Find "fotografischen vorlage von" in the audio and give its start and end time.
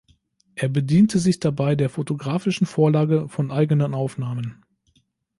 1.87-3.51